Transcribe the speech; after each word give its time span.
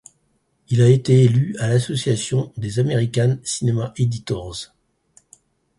Il 0.69 0.81
a 0.81 0.89
été 0.89 1.25
élu 1.25 1.55
à 1.59 1.67
l'association 1.67 2.51
des 2.57 2.79
American 2.79 3.37
Cinema 3.43 3.93
Editors. 3.97 4.73